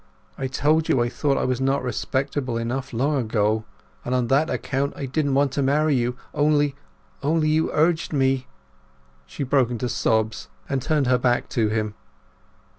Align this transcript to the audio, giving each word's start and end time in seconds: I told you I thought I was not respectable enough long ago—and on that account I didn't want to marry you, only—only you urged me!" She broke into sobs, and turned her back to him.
I 0.35 0.47
told 0.47 0.89
you 0.89 0.99
I 1.03 1.09
thought 1.09 1.37
I 1.37 1.43
was 1.43 1.61
not 1.61 1.83
respectable 1.83 2.57
enough 2.57 2.91
long 2.91 3.17
ago—and 3.17 4.15
on 4.15 4.29
that 4.29 4.49
account 4.49 4.93
I 4.95 5.05
didn't 5.05 5.35
want 5.35 5.51
to 5.51 5.61
marry 5.61 5.93
you, 5.93 6.17
only—only 6.33 7.47
you 7.49 7.69
urged 7.71 8.11
me!" 8.11 8.47
She 9.27 9.43
broke 9.43 9.69
into 9.69 9.87
sobs, 9.87 10.47
and 10.67 10.81
turned 10.81 11.05
her 11.05 11.19
back 11.19 11.49
to 11.49 11.67
him. 11.67 11.93